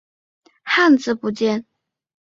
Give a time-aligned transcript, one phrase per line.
[0.63, 1.63] 汉字部件。